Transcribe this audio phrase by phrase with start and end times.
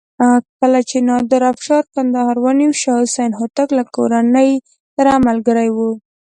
[0.59, 4.51] کله چې نادر افشار کندهار ونیو شاه حسین هوتک له کورنۍ
[4.95, 5.77] سره ملګری و.